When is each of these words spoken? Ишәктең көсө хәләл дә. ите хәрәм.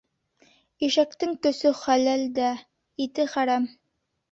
Ишәктең 0.87 1.35
көсө 1.43 1.75
хәләл 1.83 2.25
дә. 2.41 2.49
ите 3.09 3.29
хәрәм. 3.37 3.71